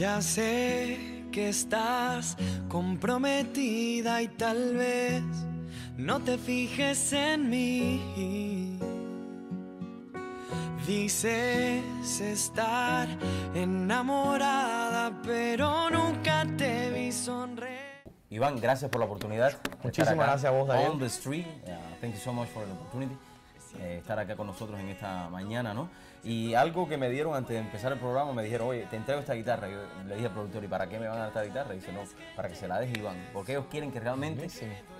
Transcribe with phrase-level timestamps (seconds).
[0.00, 0.96] Ya sé
[1.30, 2.38] que estás
[2.70, 5.22] comprometida y tal vez
[5.98, 8.78] no te fijes en mí.
[10.86, 13.08] Dices estar
[13.54, 17.78] enamorada, pero nunca te vi sonreír.
[18.30, 19.52] Iván, gracias por la oportunidad.
[19.84, 20.92] Muchísimas gracias a vos, David.
[20.92, 21.44] On the street.
[21.66, 23.14] Uh, thank you so much for the opportunity.
[23.78, 25.88] Eh, estar acá con nosotros en esta mañana, ¿no?
[26.24, 29.20] Y algo que me dieron antes de empezar el programa, me dijeron, oye, te entrego
[29.20, 29.68] esta guitarra.
[29.68, 31.74] Yo le dije al productor, ¿y para qué me van a dar esta guitarra?
[31.74, 32.00] Y dice, no,
[32.36, 33.16] para que se la deje Iván.
[33.32, 34.48] Porque ellos quieren que realmente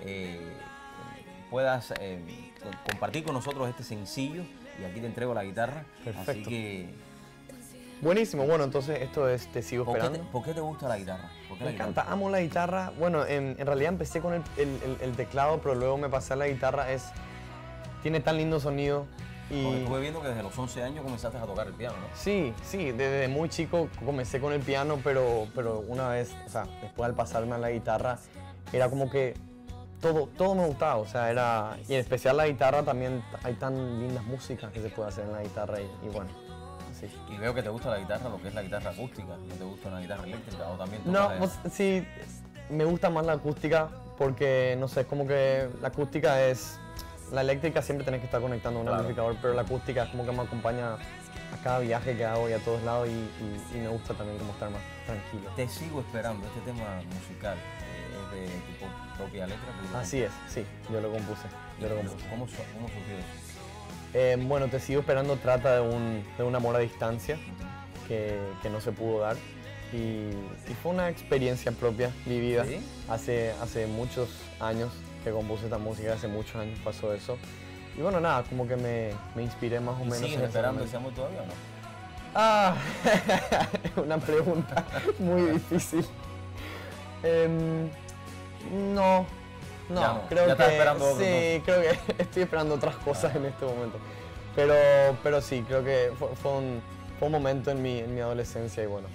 [0.01, 0.39] eh,
[1.49, 2.19] puedas eh,
[2.63, 4.43] co- compartir con nosotros este sencillo.
[4.81, 5.83] Y aquí te entrego la guitarra.
[5.99, 6.49] Así Perfecto.
[6.49, 6.89] que,
[8.01, 10.31] Buenísimo, bueno, entonces esto es Te Sigo ¿por qué, te, Esperando.
[10.31, 11.29] por qué te gusta la guitarra?
[11.47, 11.89] ¿Por qué Me la guitarra?
[11.91, 12.91] encanta, amo la guitarra.
[12.97, 16.33] Bueno, en, en realidad empecé con el, el- el- el teclado, pero luego me pasé
[16.33, 16.91] a la guitarra.
[16.91, 17.11] Es,
[18.01, 19.05] tiene tan lindo sonido.
[19.47, 22.07] Porque Y estuve viendo que desde los 11 años comenzaste a tocar el piano, ¿no?
[22.15, 26.65] sí, sí, desde muy chico comencé con el piano, pero, pero una vez, o sea,
[26.81, 28.17] después al pasarme a la guitarra,
[28.71, 29.33] era como que
[29.99, 33.99] todo, todo me gustaba, o sea, era, y en especial la guitarra también hay tan
[33.99, 36.29] lindas músicas que se puede hacer en la guitarra y, y bueno.
[37.29, 39.63] Y veo que te gusta la guitarra, lo que es la guitarra acústica, no te
[39.63, 42.05] gusta una guitarra eléctrica o también No, pues, sí,
[42.69, 46.79] me gusta más la acústica porque, no sé, es como que la acústica es...
[47.31, 49.01] La eléctrica siempre tenés que estar conectando a un Claro.
[49.01, 52.53] amplificador, pero la acústica es como que me acompaña a cada viaje que hago y
[52.53, 55.49] a todos lados y, y- y me gusta también como estar más tranquilo.
[55.55, 59.65] Te sigo esperando, este tema musical eh, es de tu propia letra.
[59.97, 61.47] Así es, sí, yo lo compuse,
[61.79, 62.15] yo lo compuse.
[62.29, 63.27] ¿Cómo, cómo surgió eso?
[64.13, 67.37] Eh, bueno, Te sigo esperando trata de un, de un amor a distancia
[68.09, 69.37] que, que no se pudo dar
[69.93, 69.95] y,
[70.69, 72.85] y fue una experiencia propia vivida ¿Sí?
[73.09, 74.91] hace, hace muchos años
[75.23, 77.37] que compuse esta música, hace muchos años pasó eso.
[77.97, 80.17] Y bueno, nada, como que me, me inspiré más o ¿Y menos.
[80.19, 81.51] siguen esperando ese amor todavía o no?
[82.33, 82.75] Ah,
[83.97, 84.85] una pregunta
[85.19, 86.05] muy difícil.
[87.23, 87.89] Em,
[88.93, 89.25] no,
[89.89, 93.35] no, Ya creo ya que estás esperando otro, sí, creo que estoy esperando otras cosas
[93.35, 93.97] en este momento.
[94.55, 94.73] Pero,
[95.23, 96.81] pero sí, creo que fue, fue un,
[97.19, 99.07] fue un momento en mi, en mi adolescencia y bueno,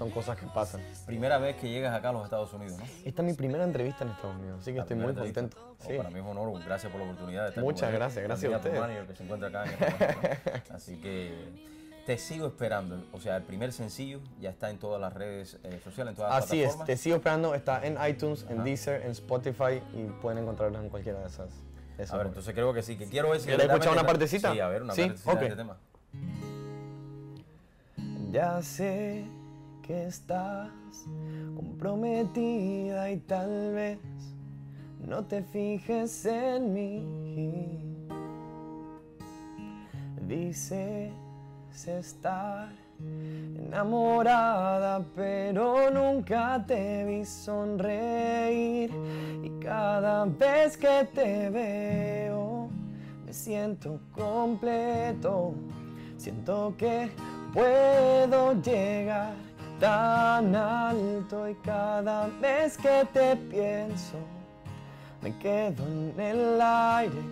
[0.00, 0.80] son cosas que pasan.
[1.04, 2.84] Primera vez que llegas acá a los Estados Unidos, ¿no?
[3.04, 5.58] Esta es mi primera entrevista en Estados Unidos, así que La estoy muy contento.
[5.62, 5.92] Oh, Sí.
[5.94, 8.56] Para mí es un honor, gracias por la oportunidad de estar Muchas gracias, gracias a
[8.56, 8.80] ustedes.
[8.80, 10.28] manager que se encuentra acá en el programa,
[10.68, 10.74] ¿no?
[10.74, 11.34] Así que
[12.06, 13.04] te sigo esperando.
[13.12, 16.34] O sea, el primer sencillo ya está en todas las redes eh, sociales, en todas
[16.34, 18.64] las Así es, te sigo esperando, está en iTunes, en.
[18.64, 21.50] Deezer, en Spotify y pueden encontrarlo en cualquiera de esas.
[21.98, 23.32] de esas A ver, entonces creo que sí, que quiero.
[23.32, 24.50] ¿Quieres escuchar una partecita?
[24.50, 25.02] Sí, a ver, una ¿Sí?
[25.02, 25.38] partecita Ok.
[25.40, 25.76] de este tema.
[28.30, 29.24] Ya sé
[29.90, 30.70] que estás
[31.56, 33.98] comprometida y tal vez
[35.04, 38.06] no te fijes en mí.
[40.28, 41.10] Dices
[41.88, 42.68] estar
[43.66, 48.92] enamorada, pero nunca te vi sonreír.
[49.42, 52.68] Y cada vez que te veo,
[53.26, 55.52] me siento completo.
[56.16, 57.10] Siento que
[57.52, 59.49] puedo llegar
[59.80, 64.18] tan alto y cada vez que te pienso
[65.22, 67.22] me quedo en el aire.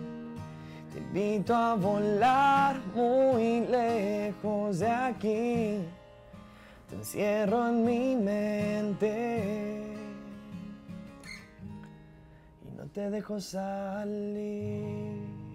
[0.91, 5.79] Te invito a volar muy lejos de aquí.
[6.89, 9.83] Te encierro en mi mente
[12.63, 15.48] y no te dejo salir.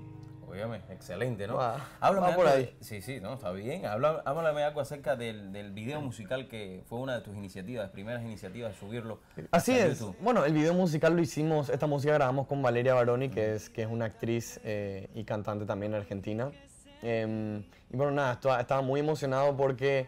[0.55, 1.57] Óigame, excelente, ¿no?
[1.57, 2.77] Va, háblame por ahí.
[2.81, 3.87] sí, sí, no, está bien.
[3.87, 8.73] Háblame algo acerca del, del video musical que fue una de tus iniciativas, primeras iniciativas
[8.73, 9.19] de subirlo.
[9.51, 9.99] Así es.
[9.99, 10.17] YouTube.
[10.21, 13.83] Bueno, el video musical lo hicimos, esta música grabamos con Valeria Baroni, que es, que
[13.83, 16.53] es una actriz eh, y cantante también argentina.
[17.03, 17.59] Em,
[17.91, 20.07] y bueno, nada, estaba, estaba muy emocionado porque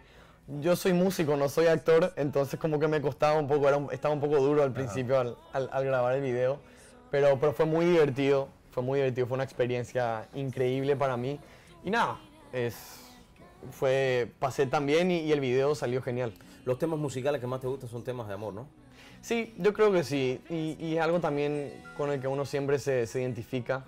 [0.60, 3.92] yo soy músico, no soy actor, entonces como que me costaba un poco, era un-
[3.92, 6.60] estaba un poco duro al principio al, al- al grabar el video,
[7.10, 11.40] pero, pero fue muy divertido, fue muy divertido, fue una experiencia increíble para mí.
[11.82, 12.18] Y nada,
[12.52, 12.74] es,
[13.70, 16.34] fue, pasé también y, y el video salió genial.
[16.66, 18.68] Los temas musicales que más te gustan son temas de amor, ¿no?
[19.22, 20.42] Sí, yo creo que sí.
[20.50, 23.82] Y, y es algo también con el que uno siempre se, se identifica,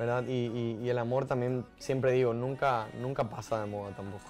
[0.00, 0.24] ¿verdad?
[0.26, 4.24] Y, y- y el amor también, siempre digo, nunca, nunca pasa de moda tampoco.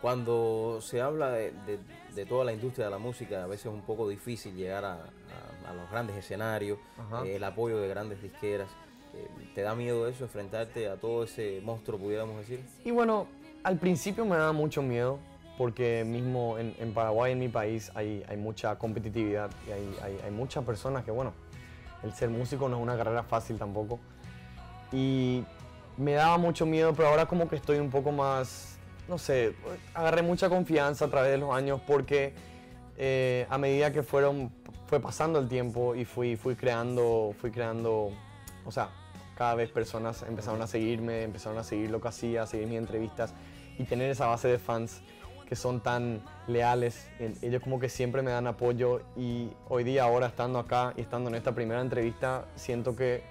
[0.00, 1.78] Cuando se habla de, de-
[2.14, 4.94] de toda la industria de la música, a veces es un poco difícil llegar a,
[4.94, 6.78] a- a los grandes escenarios,
[7.26, 8.68] eh, el apoyo de grandes disqueras.
[9.16, 12.60] Eh, ¿Te da miedo eso, enfrentarte a todo ese monstruo, pudiéramos decir?
[12.84, 13.26] Y bueno,
[13.62, 15.18] al principio me daba mucho miedo
[15.56, 20.30] porque mismo en, Paraguay, en mi país, hay, hay mucha competitividad y hay, hay- hay
[20.30, 21.32] muchas personas que, bueno,
[22.02, 23.98] el ser músico no es una carrera fácil tampoco.
[24.92, 25.44] Y
[25.96, 28.78] me daba mucho miedo, pero ahora como que estoy un poco más,
[29.08, 29.54] no sé,
[29.94, 32.34] agarré mucha confianza a través de los años porque
[32.98, 34.52] eh, a medida que fueron,
[34.86, 38.10] fue pasando el tiempo y fui, fui creando, fui creando,
[38.66, 38.90] o sea,
[39.36, 42.78] cada vez personas empezaron a seguirme, empezaron a seguir lo que hacía, a seguir mis
[42.78, 43.34] entrevistas
[43.78, 45.02] y tener esa base de fans
[45.48, 47.06] que son tan leales.
[47.20, 51.02] El- Ellos como que siempre me dan apoyo y hoy día ahora estando acá y
[51.02, 53.22] estando en esta primera entrevista siento que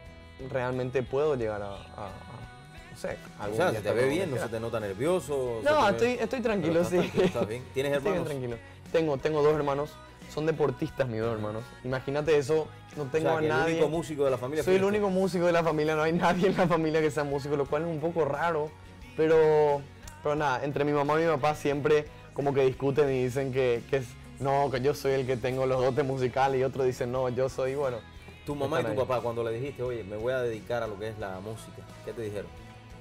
[0.52, 1.76] realmente puedo llegar a, a-
[2.08, 4.80] a- no sé, O algún sea, día se te ve bien, no se te nota
[4.80, 5.60] nervioso.
[5.64, 6.98] No, estoy, ve- estoy tranquilo, estás sí.
[7.00, 7.64] tranquilo, estás bien.
[7.74, 8.58] ¿Tienes Estoy bien tranquilo.
[8.94, 9.90] Tengo, tengo dos hermanos,
[10.34, 11.64] son deportistas mis dos hermanos.
[11.84, 13.66] Imagínate eso, no O tengo sea, a que nadie.
[13.66, 16.14] el único músico de la familia Soy el único músico de la familia, no hay
[16.26, 18.70] nadie en la familia que sea músico, lo cual es un poco raro,
[19.18, 19.82] pero,
[20.24, 23.82] pero nada, entre mi mamá y mi papá siempre como que discuten y dicen que,
[23.90, 24.08] que es,
[24.40, 27.48] no, que yo soy el que tengo los dotes musicales y otros dicen, no, yo
[27.50, 27.98] soy, bueno.
[28.46, 28.98] Tu mamá y tu ahí.
[28.98, 31.82] papá, cuando le dijiste, oye, me voy a dedicar a lo que es la música,
[32.04, 32.48] ¿qué te dijeron?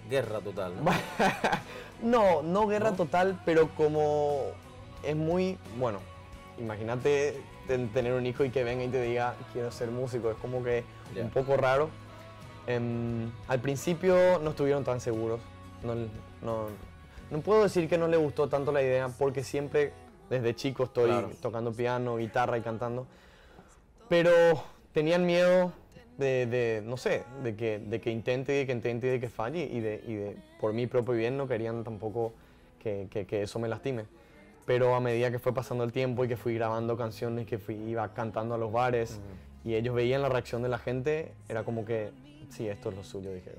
[0.09, 0.91] Guerra total, ¿no?
[2.03, 2.97] no, no guerra ¿No?
[2.97, 4.43] total, pero como
[5.03, 5.99] es muy, bueno,
[6.59, 10.37] imagínate ten- tener un hijo y que venga y te diga, quiero ser músico, es
[10.39, 10.85] como que
[11.15, 11.23] Ya.
[11.23, 11.89] un poco raro.
[12.67, 15.41] Em, al principio no estuvieron tan seguros,
[15.83, 15.95] no,
[16.43, 16.67] no,
[17.31, 19.93] no puedo decir que no le gustó tanto la idea, porque siempre
[20.31, 21.31] desde chico estoy Claro.
[21.43, 23.07] tocando piano, guitarra y cantando,
[24.09, 24.31] pero
[24.93, 25.73] tenían miedo
[26.19, 29.21] de, de, no sé, de que, de que intente y de que intente y de
[29.21, 32.33] que falle y de, y de por mi propio bien no querían tampoco
[32.83, 34.05] que, que- que eso me lastime.
[34.67, 37.75] Pero a medida que fue pasando el tiempo y que fui grabando canciones, que fui,
[37.75, 39.21] iba cantando a los bares
[39.65, 42.11] y ellos veían la reacción de la gente, era como que,
[42.51, 43.59] sí, esto es lo suyo, dijeron.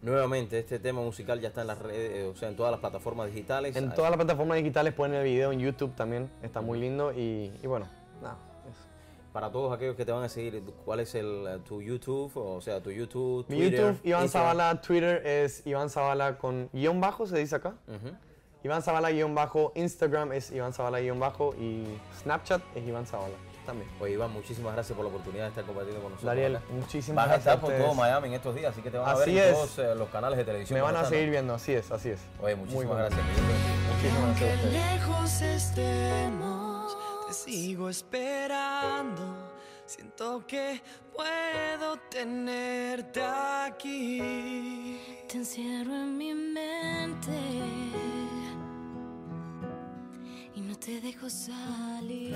[0.00, 3.26] Nuevamente, este tema musical ya está en las redes, o sea, en todas las plataformas
[3.26, 3.74] digitales.
[3.74, 7.52] En todas las plataformas digitales pueden el video en YouTube también, está muy lindo y,
[7.60, 7.88] y bueno,
[8.22, 8.36] nada.
[9.32, 12.32] Para todos aquellos que te van a seguir, ¿cuál es el, eh, tu YouTube?
[12.36, 14.28] O sea, tu YouTube, Mi Twitter, YouTube, Iván?
[14.28, 17.74] Zavala, Twitter es Iván Zavala con guion bajo, se dice acá.
[17.86, 18.16] Ujú.
[18.64, 21.84] Iván Zavala guion bajo, Instagram es Iván Zavala guion bajo y
[22.22, 23.34] Snapchat es Iván Zavala
[23.64, 23.88] también.
[24.00, 26.26] Oye, Iván, muchísimas gracias por la oportunidad de estar compartiendo con nosotros.
[26.34, 26.64] Dariel, acá.
[26.70, 27.54] muchísimas Vas a gracias.
[27.54, 29.52] estar por todo Miami en estos días, así que te van a ver en es.
[29.52, 30.78] todos eh, los canales de televisión.
[30.78, 31.32] Me van a seguir ¿no?
[31.32, 32.20] viendo, así es, así es.
[32.40, 33.20] Oye, muchísimas gracias.
[33.92, 36.96] Muchísimas gracias Que lejos estemos,
[37.28, 39.52] te sigo esperando.
[39.84, 40.82] Siento que
[41.14, 44.98] puedo tenerte aquí.
[45.28, 47.32] Te encierro en mi mente
[50.88, 52.32] te dejo salir.